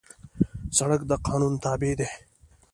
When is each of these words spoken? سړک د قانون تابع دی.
سړک 0.77 1.01
د 1.09 1.11
قانون 1.27 1.53
تابع 1.63 1.93
دی. 1.99 2.07